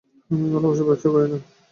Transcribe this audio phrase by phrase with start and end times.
[0.31, 1.37] আমি ভালবাসার ব্যবসা করি না।